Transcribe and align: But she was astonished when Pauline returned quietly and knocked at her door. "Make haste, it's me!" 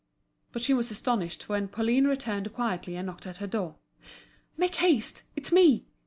But 0.51 0.63
she 0.63 0.73
was 0.73 0.89
astonished 0.89 1.47
when 1.47 1.67
Pauline 1.67 2.07
returned 2.07 2.51
quietly 2.55 2.95
and 2.95 3.05
knocked 3.05 3.27
at 3.27 3.37
her 3.37 3.45
door. 3.45 3.75
"Make 4.57 4.73
haste, 4.77 5.21
it's 5.35 5.51
me!" 5.51 5.85